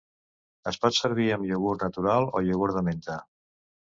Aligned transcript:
Es 0.71 0.79
pot 0.85 0.95
servir 0.99 1.27
amb 1.35 1.49
iogurt 1.49 1.85
natural 1.87 2.27
o 2.39 2.43
iogurt 2.47 2.79
de 2.79 2.83
menta. 2.91 3.21